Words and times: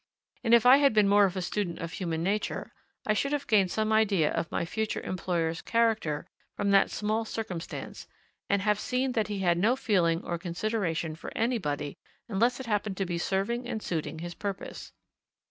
And 0.43 0.55
if 0.55 0.65
I 0.65 0.77
had 0.77 0.95
been 0.95 1.07
more 1.07 1.25
of 1.25 1.37
a 1.37 1.43
student 1.43 1.77
of 1.77 1.91
human 1.93 2.23
nature, 2.23 2.73
I 3.05 3.13
should 3.13 3.31
have 3.33 3.45
gained 3.45 3.69
some 3.69 3.93
idea 3.93 4.31
of 4.31 4.51
my 4.51 4.65
future 4.65 4.99
employer's 5.01 5.61
character 5.61 6.25
from 6.57 6.71
that 6.71 6.89
small 6.89 7.23
circumstance, 7.23 8.07
and 8.49 8.63
have 8.63 8.79
seen 8.79 9.11
that 9.11 9.27
he 9.27 9.41
had 9.41 9.59
no 9.59 9.75
feeling 9.75 10.23
or 10.23 10.39
consideration 10.39 11.15
for 11.15 11.31
anybody 11.35 11.99
unless 12.27 12.59
it 12.59 12.65
happened 12.65 12.97
to 12.97 13.05
be 13.05 13.19
serving 13.19 13.67
and 13.67 13.83
suiting 13.83 14.17
his 14.17 14.33
purpose. 14.33 14.91